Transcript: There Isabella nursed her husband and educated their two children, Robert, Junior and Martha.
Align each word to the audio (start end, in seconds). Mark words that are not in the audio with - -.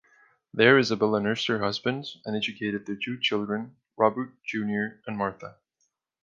There 0.51 0.79
Isabella 0.79 1.21
nursed 1.21 1.45
her 1.45 1.59
husband 1.59 2.05
and 2.25 2.35
educated 2.35 2.87
their 2.87 2.95
two 2.95 3.19
children, 3.19 3.75
Robert, 3.95 4.31
Junior 4.43 4.99
and 5.05 5.15
Martha. 5.15 5.57